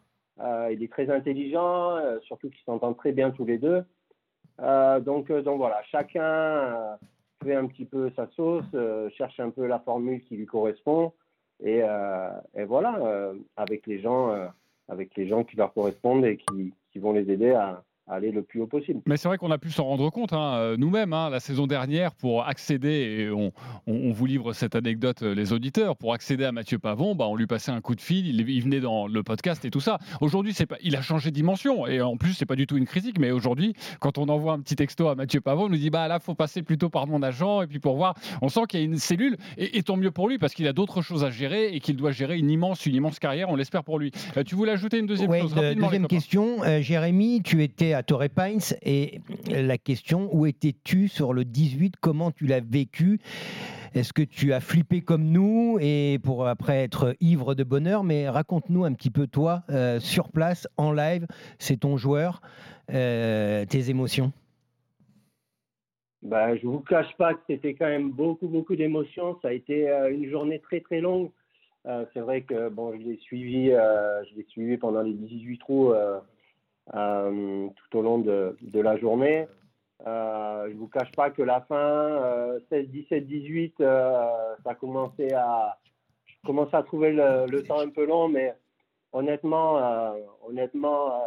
il 0.71 0.83
est 0.83 0.91
très 0.91 1.09
intelligent, 1.11 1.99
surtout 2.23 2.51
qu'ils 2.51 2.65
s'entendent 2.65 2.97
très 2.97 3.13
bien 3.13 3.31
tous 3.31 3.45
les 3.45 3.59
deux. 3.59 3.85
donc, 4.59 5.31
voilà, 5.31 5.81
chacun 5.85 6.99
fait 7.45 7.55
un 7.55 7.69
petit 7.69 7.85
peu 7.85 8.11
sa 8.17 8.27
sauce, 8.31 8.65
cherche 9.17 9.39
un 9.39 9.51
peu 9.51 9.67
la 9.67 9.79
formule 9.79 10.23
qui 10.25 10.37
lui 10.37 10.47
correspond. 10.47 11.13
Et 11.61 11.83
voilà, 12.67 13.33
avec 13.57 13.87
les 13.87 14.01
gens 14.01 14.51
avec 14.93 15.17
les 15.17 15.27
gens 15.27 15.43
qui 15.43 15.57
leur 15.57 15.73
correspondent 15.73 16.25
et 16.27 16.37
qui, 16.37 16.75
vont 16.99 17.13
les 17.13 17.31
aider 17.31 17.53
à, 17.53 17.83
aller 18.09 18.33
le 18.33 18.43
plus 18.43 18.61
haut 18.61 18.67
possible. 18.67 19.01
Mais 19.07 19.17
c'est 19.17 19.29
vrai 19.29 19.39
qu'on 19.39 19.51
a 19.51 19.59
pu 19.59 19.71
s'en 19.71 19.85
rendre 19.85 20.11
compte 20.11 20.33
hein, 20.33 20.55
euh, 20.57 20.77
nous-mêmes 20.77 21.13
hein, 21.13 21.31
la 21.31 21.41
saison 21.41 21.67
dernière 21.67 22.13
pour 22.13 22.47
accéder, 22.47 22.89
et 22.89 23.31
on, 23.31 23.53
vous 23.87 24.27
livre 24.27 24.53
cette 24.53 24.75
anecdote 24.75 25.23
euh, 25.23 25.35
les 25.35 25.53
auditeurs, 25.53 25.97
pour 25.97 26.13
accéder 26.13 26.45
à 26.45 26.53
Mathieu 26.53 26.79
Pavon, 26.79 27.15
bah, 27.15 27.27
on 27.29 27.37
lui 27.37 27.47
passait 27.47 27.71
un 27.71 27.81
coup 27.81 27.95
de 27.95 28.01
fil, 28.01 28.27
il, 28.27 28.63
venait 28.63 28.81
dans 28.81 29.07
le 29.07 29.23
podcast 29.23 29.65
et 29.65 29.71
tout 29.71 29.81
ça. 29.81 29.99
Aujourd'hui, 30.21 30.53
c'est 30.53 30.67
pas, 30.67 30.77
il 30.83 30.97
a 30.97 31.03
changé 31.03 31.31
de 31.31 31.35
dimension 31.35 31.87
et 31.87 32.01
en 32.01 32.17
plus 32.17 32.35
c'est 32.35 32.47
pas 32.47 32.57
du 32.57 32.67
tout 32.67 32.77
une 32.77 32.87
critique, 32.87 33.19
mais 33.19 33.31
aujourd'hui, 33.31 33.75
quand 34.01 34.19
on 34.19 34.29
envoie 34.29 34.53
un 34.53 34.61
petit 34.61 34.77
texto 34.77 35.09
à 35.09 35.15
Mathieu 35.15 35.41
Pavon, 35.41 35.65
on 35.65 35.69
nous 35.69 35.77
dit 35.77 35.91
bah 35.91 36.09
là 36.09 36.19
faut 36.19 36.35
passer 36.35 36.63
plutôt 36.63 36.89
par 36.89 37.07
mon 37.07 37.23
agent 37.23 37.63
et 37.63 37.67
puis 37.67 37.79
pour 37.79 37.97
voir, 37.97 38.15
on 38.43 38.49
sent 38.49 38.63
qu'il 38.69 38.81
y 38.81 38.83
a 38.83 38.87
une 38.87 38.99
cellule 38.99 39.37
et, 39.57 39.83
tant 39.83 39.97
mieux 39.97 40.11
pour 40.11 40.29
lui 40.29 40.39
parce 40.39 40.55
qu'il 40.55 40.67
a 40.67 40.73
d'autres 40.73 41.03
choses 41.03 41.25
à 41.25 41.31
gérer 41.31 41.75
et 41.75 41.81
qu'il 41.81 41.97
doit 41.97 42.13
gérer 42.13 42.39
une 42.39 42.51
immense, 42.51 42.85
une 42.87 42.95
immense 42.95 43.19
carrière, 43.19 43.49
on 43.49 43.57
l'espère 43.57 43.85
pour 43.85 43.99
lui. 43.99 44.13
Euh, 44.37 44.45
tu 44.45 44.55
voulais 44.55 44.73
ajouter 44.73 44.99
une 44.99 45.07
deuxième 45.07 45.33
chose 45.33 45.53
rapidement, 45.53 45.87
Deuxième 45.87 46.07
question, 46.07 46.59
Jérémy, 46.81 47.43
tu 47.43 47.63
étais 47.63 47.92
à 47.95 48.03
Torrey 48.03 48.29
Pines 48.29 48.77
et 48.83 49.21
la 49.49 49.79
question, 49.79 50.29
où 50.33 50.47
étais-tu 50.47 51.09
sur 51.09 51.33
le 51.33 51.45
18 51.45 51.95
Comment 52.01 52.31
tu 52.31 52.47
l'as 52.47 52.61
vécu? 52.61 53.21
Est-ce 53.95 54.15
que 54.15 54.23
tu 54.23 54.55
as 54.55 54.61
flippé 54.61 55.03
comme 55.03 55.25
nous? 55.25 55.79
Et 55.81 56.19
pour 56.23 56.47
après 56.47 56.83
être 56.83 57.15
ivre 57.21 57.55
de 57.55 57.63
bonheur 57.63 58.05
Mais 58.05 58.29
raconte-nous 58.29 58.85
un 58.85 58.93
petit 58.95 59.11
peu 59.11 59.27
toi, 59.27 59.63
euh, 59.71 60.01
sur 60.01 60.31
place, 60.31 60.67
en 60.79 60.93
live, 60.93 61.27
c'est 61.59 61.81
ton 61.81 61.97
joueur, 61.97 62.41
euh, 62.93 63.67
tes 63.67 63.91
émotions. 63.91 64.33
Bah, 66.23 66.57
je 66.57 66.67
vous 66.67 66.81
cache 66.81 67.15
pas 67.19 67.35
que 67.35 67.41
c'était 67.49 67.75
quand 67.75 67.89
même 67.89 68.11
beaucoup, 68.11 68.49
beaucoup 68.49 68.77
d'émotions. 68.77 69.39
Ça 69.43 69.49
a 69.49 69.53
été 69.53 69.91
euh, 69.91 70.11
une 70.11 70.31
journée 70.31 70.61
très, 70.61 70.81
très 70.81 71.01
longue. 71.01 71.31
c'est 72.15 72.21
vrai 72.21 72.43
que 72.43 72.69
bon, 72.69 72.93
je 72.93 73.03
l'ai 73.03 73.19
suivi, 73.19 73.67
je 73.67 74.37
l'ai 74.37 74.47
suivi 74.49 74.77
pendant 74.79 75.03
les 75.03 75.13
18 75.13 75.59
trous 75.59 75.93
euh, 76.95 77.69
tout 77.69 77.99
au 77.99 78.03
long 78.03 78.19
de, 78.19 78.57
la 78.75 78.97
journée. 78.97 79.47
Euh, 80.05 80.67
je 80.67 80.75
ne 80.75 80.79
vous 80.79 80.89
cache 80.89 81.13
pas 81.13 81.31
que 81.31 81.43
la 81.43 81.61
fin, 81.61 82.59
16, 82.69 82.89
17, 82.89 83.27
18, 83.27 83.75
ça 83.79 84.47
a 84.65 84.75
commencé 84.75 85.33
à, 85.33 85.79
je 86.27 86.35
commençais 86.45 86.77
à 86.77 86.83
trouver 86.83 87.13
le, 87.13 87.63
temps 87.63 87.79
un 87.79 87.89
peu 87.89 88.05
long, 88.05 88.29
mais 88.29 88.55
honnêtement, 89.13 89.79
euh, 89.79 90.19
honnêtement, 90.45 91.23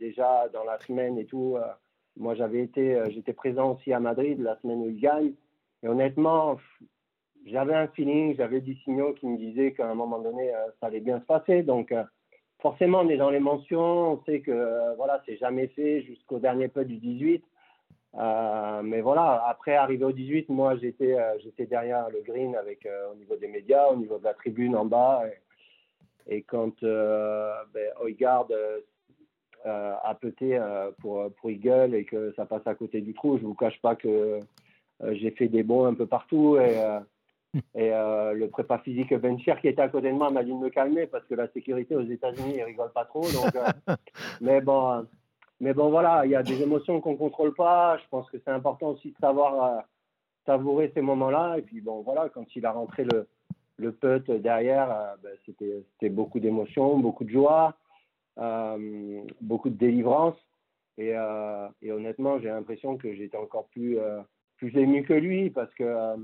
déjà 0.00 0.48
dans 0.52 0.64
la 0.64 0.78
semaine 0.80 1.18
et 1.18 1.26
tout, 1.26 1.58
moi 2.16 2.34
j'avais 2.34 2.62
été, 2.62 2.98
j'étais 3.10 3.34
présent 3.34 3.74
aussi 3.74 3.92
à 3.92 4.00
Madrid 4.00 4.40
la 4.40 4.58
semaine 4.60 4.80
où 4.80 4.88
il 4.88 4.98
gagne, 4.98 5.32
et 5.82 5.88
honnêtement, 5.88 6.56
j'avais 7.44 7.74
un 7.74 7.88
feeling, 7.88 8.34
j'avais 8.34 8.62
des 8.62 8.76
signaux 8.76 9.12
qui 9.12 9.26
me 9.26 9.36
disaient 9.36 9.74
qu'à 9.74 9.90
un 9.90 9.94
moment 9.94 10.20
donné, 10.20 10.50
ça 10.80 10.86
allait 10.86 11.00
bien 11.00 11.20
se 11.20 11.26
passer, 11.26 11.62
donc 11.62 11.92
forcément, 12.60 13.00
on 13.00 13.08
est 13.08 13.16
dans 13.16 13.30
les 13.30 13.40
mentions. 13.40 14.12
On 14.12 14.22
sait 14.24 14.40
que 14.40 14.50
euh, 14.50 14.94
voilà, 14.94 15.22
c'est 15.26 15.36
jamais 15.36 15.68
fait 15.68 16.02
jusqu'au 16.02 16.38
dernier 16.38 16.68
peu 16.68 16.84
du 16.84 16.96
18. 16.96 17.44
Euh, 18.18 18.82
mais 18.82 19.02
voilà, 19.02 19.44
après 19.46 19.74
arriver 19.74 20.04
au 20.04 20.12
18, 20.12 20.48
moi 20.48 20.76
j'étais 20.76 21.18
euh, 21.18 21.38
j'étais 21.40 21.66
derrière 21.66 22.08
le 22.08 22.22
green 22.22 22.56
avec 22.56 22.88
au 23.12 23.14
niveau 23.16 23.36
des 23.36 23.48
médias, 23.48 23.88
au 23.88 23.96
niveau 23.96 24.18
de 24.18 24.24
la 24.24 24.34
tribune 24.34 24.74
en 24.76 24.86
bas. 24.86 25.22
Et, 26.28 26.42
quand 26.42 26.82
ben, 26.82 27.90
Oigard 28.02 28.48
a 29.64 30.14
pété 30.20 30.58
pour, 30.98 31.30
pour 31.34 31.50
Eagle 31.50 31.94
et 31.94 32.04
que 32.04 32.32
ça 32.34 32.46
passe 32.46 32.66
à 32.66 32.74
côté 32.74 33.00
du 33.00 33.14
trou, 33.14 33.38
je 33.38 33.44
vous 33.44 33.54
cache 33.54 33.80
pas 33.80 33.94
que 33.94 34.40
j'ai 35.12 35.30
fait 35.30 35.48
des 35.48 35.62
bons 35.62 35.84
un 35.84 35.94
peu 35.94 36.06
partout. 36.06 36.58
et 37.74 37.92
euh, 37.92 38.32
le 38.32 38.48
prépa 38.48 38.78
physique 38.78 39.14
Bencher 39.14 39.54
qui 39.60 39.68
était 39.68 39.82
à 39.82 39.88
côté 39.88 40.08
de 40.10 40.16
moi 40.16 40.30
m'a 40.30 40.42
dit 40.42 40.52
de 40.52 40.58
me 40.58 40.70
calmer 40.70 41.06
parce 41.06 41.24
que 41.26 41.34
la 41.34 41.48
sécurité 41.48 41.96
aux 41.96 42.04
États-Unis, 42.04 42.54
ils 42.56 42.62
rigolent 42.62 42.92
pas 42.92 43.04
trop. 43.04 43.24
Euh, 43.24 43.94
mais 44.40 44.60
bon, 44.60 45.06
mais 45.60 45.74
bon 45.74 45.90
voilà, 45.90 46.24
il 46.24 46.32
y 46.32 46.36
a 46.36 46.42
des 46.42 46.62
émotions 46.62 47.00
qu'on 47.00 47.16
contrôle 47.16 47.54
pas. 47.54 47.98
Je 47.98 48.08
pense 48.10 48.30
que 48.30 48.38
c'est 48.44 48.50
important 48.50 48.90
aussi 48.90 49.12
de 49.12 49.16
savoir 49.18 49.64
euh, 49.64 49.80
savourer 50.44 50.90
ces 50.94 51.00
moments-là. 51.00 51.58
Et 51.58 51.62
puis 51.62 51.80
bon 51.80 52.02
voilà, 52.02 52.28
quand 52.28 52.44
il 52.54 52.66
a 52.66 52.72
rentré 52.72 53.04
le, 53.04 53.28
le 53.76 53.92
putt 53.92 54.30
derrière, 54.30 55.16
ben, 55.22 55.32
c'était 55.44 56.10
beaucoup 56.10 56.40
d'émotions, 56.40 56.98
beaucoup 56.98 57.24
de 57.24 57.30
joie, 57.30 57.74
beaucoup 59.40 59.70
de 59.70 59.76
délivrance. 59.76 60.36
Et, 60.98 61.12
et 61.82 61.92
honnêtement, 61.92 62.38
j'ai 62.38 62.48
l'impression 62.48 62.96
que 62.96 63.14
j'étais 63.14 63.36
encore 63.36 63.66
plus, 63.68 63.98
plus 64.56 64.74
ému 64.78 65.02
que 65.02 65.12
lui 65.12 65.50
parce 65.50 65.72
que 65.74 66.16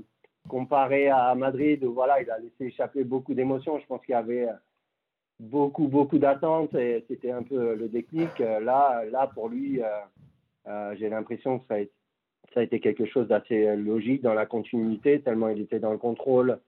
comparé 0.47 1.09
à 1.09 1.33
Madrid 1.35 1.83
où 1.83 1.93
voilà, 1.93 2.21
il 2.21 2.29
a 2.29 2.39
laissé 2.39 2.65
échapper 2.65 3.03
beaucoup 3.03 3.33
d'émotions, 3.33 3.79
je 3.79 3.85
pense 3.85 4.05
qu'il 4.05 4.13
y 4.13 4.15
avait 4.15 4.47
beaucoup, 5.39 5.87
beaucoup 5.87 6.19
d'attentes 6.19 6.75
et 6.75 7.05
c'était 7.07 7.31
un 7.31 7.43
peu 7.43 7.75
le 7.75 7.87
déclic. 7.87 8.39
Là, 8.39 9.03
là 9.11 9.31
pour 9.33 9.49
lui, 9.49 9.81
j'ai 10.95 11.09
l'impression 11.09 11.59
que 11.59 11.65
ça 11.67 11.75
a 11.75 11.79
été 11.79 11.93
ça 12.53 12.59
a 12.59 12.63
été 12.63 12.79
quelque 12.79 13.05
chose 13.05 13.27
d'assez 13.27 13.75
logique 13.75 14.21
dans 14.21 14.33
la 14.33 14.45
continuité, 14.45 15.21
tellement 15.21 15.49
il 15.49 15.61
était 15.61 15.79
dans 15.79 15.91
le 15.91 15.97
contrôle. 15.97 16.59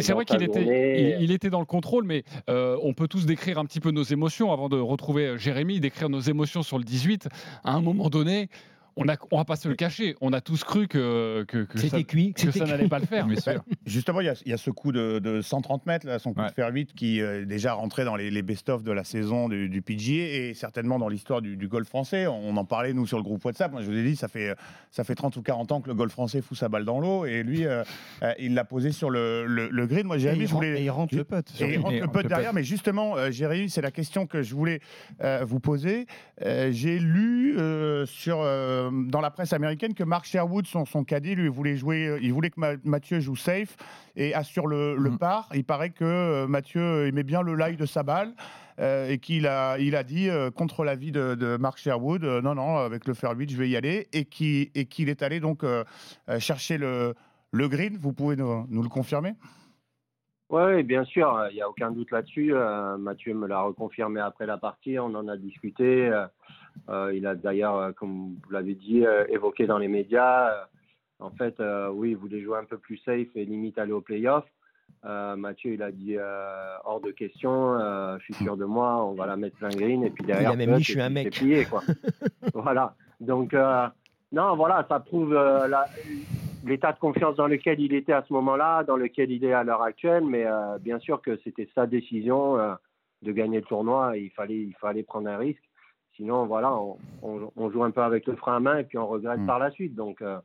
C'est 0.00 0.12
vrai 0.12 0.24
qu'il 0.24 0.42
était, 0.42 1.20
il, 1.20 1.30
était 1.30 1.48
dans 1.48 1.60
le 1.60 1.66
contrôle, 1.66 2.04
mais 2.04 2.24
euh, 2.48 2.76
on 2.82 2.92
peut 2.92 3.06
tous 3.06 3.24
décrire 3.24 3.56
un 3.58 3.64
petit 3.64 3.78
peu 3.78 3.92
nos 3.92 4.02
émotions 4.02 4.52
avant 4.52 4.68
de 4.68 4.76
retrouver 4.76 5.28
euh, 5.28 5.36
Jérémy, 5.36 5.78
décrire 5.78 6.08
nos 6.08 6.18
émotions 6.18 6.64
sur 6.64 6.76
le 6.76 6.82
18. 6.82 7.28
À 7.62 7.74
un 7.74 7.80
moment 7.80 8.08
donné, 8.08 8.48
on 8.96 9.08
a, 9.08 9.16
on 9.30 9.38
va 9.38 9.44
pas 9.44 9.56
se 9.56 9.68
le 9.68 9.74
cacher, 9.74 10.16
on 10.20 10.32
a 10.32 10.40
tous 10.40 10.64
cru 10.64 10.88
que, 10.88 11.44
que, 11.48 11.64
que 11.64 11.78
ça, 11.78 12.02
cuit, 12.02 12.34
que 12.34 12.50
ça 12.50 12.64
n'allait 12.64 12.88
pas 12.88 12.98
le 12.98 13.06
faire. 13.06 13.26
Justement, 13.86 14.20
il 14.20 14.26
y, 14.26 14.52
a, 14.52 14.56
ce 14.56 14.70
coup 14.70 14.92
de, 14.92 15.40
130 15.42 15.86
mètres, 15.86 16.06
là, 16.06 16.18
son 16.18 16.32
coup 16.32 16.42
de 16.42 16.50
fer 16.50 16.68
8, 16.72 16.94
qui 16.94 17.20
est 17.20 17.46
déjà 17.46 17.74
rentré 17.74 18.04
dans 18.04 18.16
les, 18.16 18.42
best-of 18.42 18.82
de 18.82 18.92
la 18.92 19.04
saison 19.04 19.48
du, 19.48 19.68
du, 19.68 19.82
PGA 19.82 20.12
et 20.12 20.54
certainement 20.54 20.98
dans 20.98 21.08
l'histoire 21.08 21.42
du, 21.42 21.68
golf 21.68 21.88
français. 21.88 22.26
On 22.26 22.56
en 22.56 22.64
parlait, 22.64 22.92
nous, 22.92 23.06
sur 23.06 23.16
le 23.16 23.22
groupe 23.22 23.44
WhatsApp. 23.44 23.72
Moi, 23.72 23.82
je 23.82 23.90
vous 23.90 23.96
ai 23.96 24.02
dit, 24.02 24.16
ça 24.16 24.28
fait, 24.28 24.54
ça 24.90 25.04
fait 25.04 25.14
30 25.14 25.36
ou 25.36 25.42
40 25.42 25.72
ans 25.72 25.80
que 25.80 25.88
le 25.88 25.94
golf 25.94 26.12
français 26.12 26.40
fout 26.42 26.56
sa 26.56 26.68
balle 26.68 26.84
dans 26.84 27.00
l'eau 27.00 27.24
et 27.26 27.42
lui, 27.42 27.66
euh, 27.66 27.82
euh, 28.22 28.32
il 28.38 28.54
l'a 28.54 28.64
posé 28.64 28.92
sur 28.92 29.10
le, 29.10 29.46
le, 29.46 29.86
grid. 29.86 30.06
Moi, 30.06 30.18
Jérémy, 30.18 30.46
je 30.46 30.52
voulais. 30.52 30.80
Et 30.80 30.84
il 30.84 30.90
rentre 30.90 31.14
le 31.14 31.24
putt. 31.24 31.46
Et 31.60 31.74
il 31.74 31.78
rentre 31.78 32.00
le 32.00 32.08
putt 32.08 32.26
derrière, 32.26 32.52
mais 32.52 32.64
justement, 32.64 33.16
euh, 33.16 33.30
Jérémy, 33.30 33.70
c'est 33.70 33.82
la 33.82 33.90
question 33.90 34.26
que 34.26 34.42
je 34.42 34.54
voulais 34.54 34.80
vous 35.42 35.60
poser. 35.60 36.06
J'ai 36.40 36.98
lu 36.98 37.56
sur, 38.06 38.38
dans 38.90 39.20
la 39.20 39.30
presse 39.30 39.52
américaine 39.52 39.94
que 39.94 40.04
Mark 40.04 40.24
Sherwood, 40.24 40.66
son, 40.66 40.84
son 40.84 41.04
caddie, 41.04 41.34
lui 41.34 41.48
voulait 41.48 41.76
jouer, 41.76 42.06
euh, 42.06 42.18
il 42.22 42.32
voulait 42.32 42.50
que 42.50 42.60
Mathieu 42.84 43.20
joue 43.20 43.36
safe 43.36 43.76
et 44.16 44.34
assure 44.34 44.66
le, 44.66 44.96
le 44.96 45.10
mm. 45.10 45.18
par. 45.18 45.48
Il 45.54 45.64
paraît 45.64 45.90
que 45.90 46.04
euh, 46.04 46.46
Mathieu 46.46 47.06
aimait 47.06 47.22
bien 47.22 47.42
le 47.42 47.54
lie 47.56 47.76
de 47.76 47.86
sa 47.86 48.02
balle. 48.02 48.34
Euh, 48.78 49.10
et 49.10 49.18
qu'il 49.18 49.46
a, 49.46 49.76
il 49.78 49.94
a 49.94 50.02
dit 50.02 50.30
contre 50.54 50.84
l'avis 50.84 51.12
de, 51.12 51.34
de 51.34 51.58
Mark 51.58 51.76
Sherwood, 51.76 52.24
non, 52.24 52.54
non, 52.54 52.78
avec 52.78 53.06
le 53.06 53.12
fer 53.12 53.30
8, 53.36 53.50
je 53.50 53.58
vais 53.58 53.68
y 53.68 53.76
aller, 53.76 54.08
et 54.14 54.24
qu'il 54.24 54.70
et 54.74 54.86
qu'il 54.86 55.10
est 55.10 55.20
allé 55.22 55.38
donc 55.38 55.66
chercher 56.38 56.78
le, 56.78 57.14
le 57.50 57.68
green. 57.68 57.98
Vous 58.00 58.14
pouvez 58.14 58.36
nous, 58.36 58.66
nous 58.70 58.82
le 58.82 58.88
confirmer? 58.88 59.34
Oui, 60.48 60.82
bien 60.82 61.04
sûr, 61.04 61.46
il 61.50 61.56
n'y 61.56 61.60
a 61.60 61.68
aucun 61.68 61.90
doute 61.90 62.10
là-dessus. 62.10 62.54
Mathieu 62.98 63.34
me 63.34 63.46
l'a 63.46 63.60
reconfirmé 63.60 64.20
après 64.20 64.46
la 64.46 64.56
partie, 64.56 64.98
on 64.98 65.14
en 65.14 65.28
a 65.28 65.36
discuté. 65.36 66.10
Euh, 66.88 67.12
il 67.14 67.26
a 67.26 67.34
d'ailleurs, 67.34 67.76
euh, 67.76 67.92
comme 67.92 68.36
vous 68.42 68.50
l'avez 68.50 68.74
dit, 68.74 69.04
euh, 69.06 69.24
évoqué 69.28 69.66
dans 69.66 69.78
les 69.78 69.88
médias. 69.88 70.66
en 71.20 71.30
fait, 71.30 71.62
oui, 71.92 72.10
il 72.10 72.16
voulait 72.16 72.40
jouer 72.40 72.58
un 72.58 72.64
peu 72.64 72.78
plus 72.78 72.96
safe 72.98 73.28
et 73.34 73.44
limite 73.44 73.78
aller 73.78 73.92
au 73.92 74.00
playoff. 74.00 74.44
Mathieu, 75.04 75.74
il 75.74 75.82
a 75.82 75.92
dit 75.92 76.16
hors 76.84 77.00
de 77.00 77.10
question, 77.10 77.78
je 78.18 78.24
suis 78.24 78.34
sûr 78.34 78.56
de 78.56 78.64
moi, 78.64 79.04
on 79.04 79.12
va 79.12 79.26
la 79.26 79.36
mettre 79.36 79.56
plein 79.56 79.68
green 79.68 80.02
et 80.02 80.10
puis 80.10 80.24
derrière, 80.24 80.50
il 80.50 80.54
a 80.54 80.66
même 80.66 80.76
dit, 80.76 80.82
je 80.82 80.92
suis 80.92 81.00
un 81.00 81.10
mec. 81.10 81.30
Plié, 81.32 81.66
quoi. 81.66 81.82
voilà. 82.54 82.94
Donc, 83.20 83.54
non, 84.32 84.56
voilà, 84.56 84.86
ça 84.88 84.98
prouve 84.98 85.38
l'état 86.64 86.92
de 86.92 86.98
confiance 86.98 87.36
dans 87.36 87.46
lequel 87.46 87.80
il 87.80 87.92
était 87.92 88.14
à 88.14 88.24
ce 88.26 88.32
moment-là, 88.32 88.84
dans 88.84 88.96
lequel 88.96 89.30
il 89.30 89.44
est 89.44 89.52
à 89.52 89.62
l'heure 89.62 89.82
actuelle. 89.82 90.24
Mais 90.24 90.46
bien 90.80 90.98
sûr 91.00 91.20
que 91.20 91.38
c'était 91.44 91.68
sa 91.74 91.86
décision 91.86 92.56
de 93.22 93.32
gagner 93.32 93.58
le 93.60 93.66
tournoi. 93.66 94.16
Et 94.16 94.22
il 94.22 94.30
fallait, 94.30 94.56
il 94.56 94.74
fallait 94.80 95.02
prendre 95.02 95.28
un 95.28 95.36
risque. 95.36 95.69
Sinon, 96.20 96.44
voilà, 96.44 96.78
on, 97.22 97.70
joue 97.70 97.82
un 97.82 97.90
peu 97.92 98.02
avec 98.02 98.26
le 98.26 98.36
frein 98.36 98.56
à 98.56 98.60
main 98.60 98.76
et 98.76 98.84
puis 98.84 98.98
on 98.98 99.06
regrette 99.06 99.40
mm. 99.40 99.46
par 99.46 99.58
la 99.58 99.70
suite. 99.70 99.94
Donc 99.94 100.20
euh, 100.20 100.38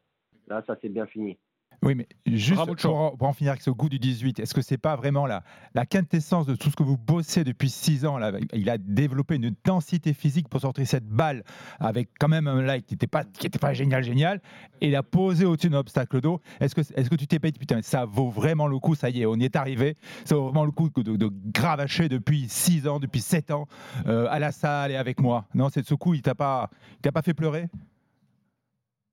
là, 0.48 0.64
ça 0.66 0.78
c'est 0.82 0.88
bien 0.88 1.06
fini. 1.06 1.38
Oui, 1.86 1.94
mais 1.94 2.08
juste 2.26 2.60
pour, 2.82 3.16
en 3.22 3.34
finir 3.34 3.52
avec 3.52 3.62
ce 3.62 3.70
goût 3.70 3.90
du 3.90 4.00
18, 4.00 4.40
est-ce 4.40 4.56
que 4.56 4.64
c'est 4.64 4.80
pas 4.80 4.96
vraiment 4.96 5.28
la, 5.28 5.44
la 5.76 5.86
quintessence 5.86 6.48
de 6.48 6.56
tout 6.56 6.72
ce 6.72 6.76
que 6.76 6.82
vous 6.82 6.98
bossez 6.98 7.44
depuis 7.44 7.70
6 7.70 8.08
ans 8.08 8.18
là? 8.18 8.32
Il 8.54 8.72
a 8.72 8.80
développé 8.80 9.36
une 9.36 9.56
densité 9.64 10.16
physique 10.16 10.50
pour 10.50 10.62
sortir 10.62 10.88
cette 10.88 11.08
balle 11.08 11.44
avec 11.80 12.10
quand 12.20 12.28
même 12.28 12.48
un 12.48 12.64
like 12.64 12.88
qui 12.88 12.96
n'était 12.96 13.06
pas, 13.06 13.24
qui 13.24 13.46
était 13.46 13.60
pas 13.60 13.74
génial, 13.74 14.04
génial, 14.04 14.42
et 14.82 14.88
il 14.88 14.96
a 14.96 15.04
posé 15.04 15.46
au-dessus 15.46 15.70
d'un 15.70 15.78
obstacle 15.78 16.22
d'eau. 16.22 16.42
Est-ce 16.60 16.74
que, 16.74 16.82
est-ce 16.82 17.08
que 17.08 17.16
tu 17.16 17.28
t'es 17.28 17.38
dit, 17.38 17.60
putain, 17.60 17.84
ça 17.84 18.06
vaut 18.06 18.30
vraiment 18.30 18.66
le 18.66 18.80
coup, 18.80 18.96
ça 18.96 19.12
y 19.12 19.22
est, 19.22 19.28
on 19.28 19.36
y 19.36 19.46
est 19.46 19.56
arrivé, 19.56 19.96
ça 20.24 20.34
vaut 20.34 20.46
vraiment 20.46 20.66
le 20.66 20.72
coup 20.72 20.90
de, 20.90 21.16
de 21.16 21.32
gravacher 21.54 22.10
depuis 22.10 22.48
6 22.50 22.88
ans, 22.88 23.00
depuis 23.00 23.22
7 23.22 23.52
ans 23.52 23.68
euh, 24.08 24.26
à 24.32 24.40
la 24.40 24.52
salle 24.52 24.92
et 24.92 24.96
avec 24.96 25.22
moi. 25.22 25.46
Non, 25.54 25.70
c'est 25.70 25.86
ce 25.86 25.94
coup, 25.94 26.16
il 26.16 26.24
t'a 26.24 26.34
pas, 26.34 26.72
t'a 27.04 27.12
pas 27.12 27.22
fait 27.22 27.36
pleurer? 27.36 27.68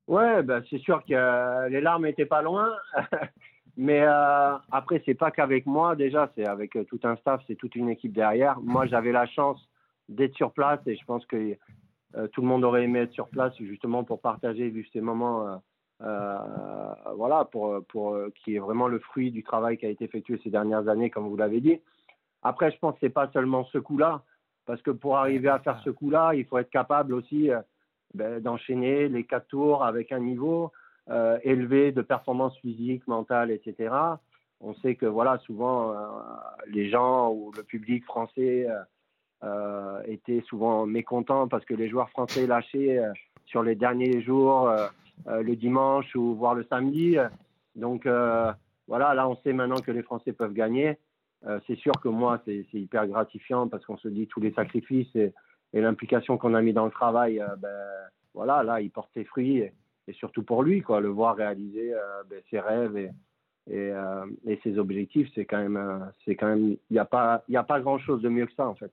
Ouais, 0.09 0.43
ben 0.43 0.63
c'est 0.69 0.79
sûr 0.79 1.03
que 1.05 1.69
les 1.69 1.81
larmes 1.81 2.07
étaient 2.07 2.27
pas 2.27 2.43
loin. 2.43 2.73
Mais 3.77 4.03
euh, 4.03 4.57
après, 4.71 5.03
c'est 5.07 5.15
pas 5.15 5.31
qu'avec 5.31 5.65
moi, 5.67 5.97
déjà, 5.97 6.31
c'est 6.35 6.47
avec 6.47 6.77
euh, 6.77 6.85
tout 6.85 7.01
un 7.05 7.17
staff, 7.17 7.43
c'est 7.47 7.55
toute 7.55 7.75
une 7.75 7.89
équipe 7.89 8.13
derrière. 8.13 8.61
Moi, 8.61 8.87
j'avais 8.87 9.13
la 9.13 9.27
chance 9.27 9.67
d'être 10.09 10.35
sur 10.35 10.53
place 10.53 10.81
et 10.87 10.97
je 10.97 11.05
pense 11.07 11.25
que 11.27 11.57
euh, 12.17 12.29
tout 12.29 12.43
le 12.43 12.49
monde 12.49 12.65
aurait 12.65 12.85
aimé 12.85 13.01
être 13.01 13.13
sur 13.13 13.29
place 13.29 13.57
justement 13.59 14.05
pour 14.05 14.21
partager 14.21 14.69
vu 14.69 14.87
ces 14.93 15.01
moments, 15.01 15.63
voilà, 17.17 17.45
pour 17.47 18.19
qui 18.45 18.57
est 18.57 18.59
vraiment 18.59 18.89
le 18.89 18.99
fruit 18.99 19.31
du 19.31 19.43
travail 19.43 19.79
qui 19.79 19.87
a 19.87 19.89
été 19.89 20.05
effectué 20.05 20.39
ces 20.43 20.51
dernières 20.51 20.89
années, 20.89 21.11
comme 21.11 21.29
vous 21.29 21.37
l'avez 21.37 21.61
dit. 21.61 21.81
Après, 22.43 22.73
je 22.73 22.79
pense 22.79 22.95
que 22.95 23.01
c'est 23.03 23.09
pas 23.09 23.31
seulement 23.33 23.65
ce 23.67 23.79
coup-là, 23.79 24.23
parce 24.67 24.83
que 24.83 24.91
pour 24.91 25.17
arriver 25.17 25.49
à 25.49 25.61
faire 25.61 25.81
ce 25.85 25.91
coup-là, 25.91 26.35
il 26.35 26.45
faut 26.45 26.59
être 26.59 26.71
capable 26.71 27.15
aussi 27.15 27.51
ben, 28.15 28.41
d'enchaîner 28.41 29.09
les 29.09 29.25
quatre 29.25 29.47
tours 29.49 29.85
avec 29.85 30.13
un 30.13 30.21
niveau 30.21 30.71
euh, 31.11 31.39
élevé 31.43 31.91
de 31.91 32.01
performance 32.01 32.57
physique, 32.59 33.07
mentale, 33.09 33.51
etc. 33.51 33.93
On 34.61 34.73
sait 34.75 34.95
que 34.95 35.07
voilà, 35.07 35.39
souvent 35.39 35.91
euh, 35.91 35.97
les 36.69 36.91
gens 36.91 37.33
ou 37.33 37.51
le 37.57 37.65
public 37.65 38.05
français 38.05 38.69
euh, 39.43 40.03
étaient 40.07 40.43
souvent 40.47 40.87
mécontents 40.87 41.49
parce 41.49 41.65
que 41.65 41.75
les 41.75 41.89
joueurs 41.89 42.09
français 42.11 42.47
lâchaient 42.47 43.01
sur 43.47 43.65
les 43.65 43.75
derniers 43.75 44.23
jours, 44.23 44.73
le 45.27 45.55
dimanche 45.57 46.15
ou 46.15 46.37
voire 46.37 46.55
le 46.55 46.65
samedi. 46.71 47.17
Donc 47.75 48.07
voilà, 48.87 49.15
là 49.15 49.29
on 49.29 49.37
sait 49.43 49.53
maintenant 49.53 49.81
que 49.81 49.91
les 49.91 50.03
Français 50.03 50.33
peuvent 50.33 50.53
gagner. 50.53 50.99
c'est 51.67 51.77
sûr 51.77 51.93
que 52.01 52.09
moi 52.09 52.41
c'est 52.45 52.65
hyper 52.73 53.09
gratifiant 53.09 53.67
parce 53.67 53.85
qu'on 53.85 53.99
se 53.99 54.09
dit 54.09 54.29
tous 54.29 54.41
les 54.41 54.53
sacrifices 54.53 55.17
et 55.73 55.81
l'implication 55.81 56.39
qu'on 56.39 56.55
a 56.55 56.63
mis 56.63 56.73
dans 56.73 56.85
le 56.85 56.91
travail, 56.91 57.41
euh, 57.41 57.57
ben, 57.57 57.69
voilà, 58.35 58.63
là, 58.63 58.81
il 58.81 58.91
porte 58.91 59.11
ses 59.15 59.25
fruits 59.25 59.59
et, 59.59 59.73
surtout 60.13 60.43
pour 60.43 60.63
lui, 60.63 60.83
quoi, 60.83 61.01
le 61.01 61.09
voir 61.09 61.37
réaliser 61.37 61.95
euh, 61.95 62.23
ben, 62.29 62.41
ses 62.51 62.61
rêves 62.61 62.97
et, 62.97 63.11
euh, 63.71 64.27
et, 64.47 64.59
ses 64.63 64.79
objectifs, 64.79 65.29
c'est 65.35 65.45
quand 65.45 65.59
même, 65.59 66.13
c'est 66.25 66.35
quand 66.35 66.49
même, 66.49 66.77
il 66.91 66.93
n'y 66.93 66.99
a 66.99 67.05
pas, 67.05 67.45
il 67.49 67.57
a 67.57 67.63
pas 67.63 67.81
grand 67.81 67.99
chose 67.99 68.21
de 68.21 68.29
mieux 68.29 68.47
que 68.47 68.55
ça 68.55 68.67
en 68.67 68.75
fait. 68.75 68.91